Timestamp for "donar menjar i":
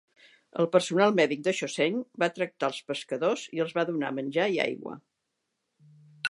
3.91-4.59